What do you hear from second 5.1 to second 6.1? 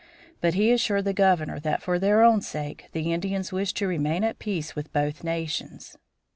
nations.